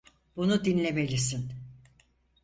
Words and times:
Bunu 0.35 0.65
dinlemelisin. 0.65 1.49